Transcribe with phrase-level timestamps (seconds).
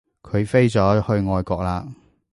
[0.23, 1.93] 佢飛咗去外國喇